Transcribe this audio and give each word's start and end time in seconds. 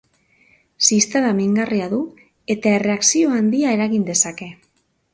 Ziztada 0.87 1.33
mingarria 1.41 1.91
du 1.93 2.01
eta 2.57 2.75
erreakzio 2.81 3.39
handia 3.39 3.79
eragin 3.81 4.11
dezake. 4.13 4.55